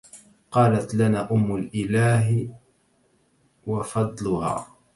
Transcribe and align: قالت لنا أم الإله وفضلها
قالت 0.51 0.95
لنا 0.95 1.31
أم 1.31 1.55
الإله 1.55 2.55
وفضلها 3.67 4.67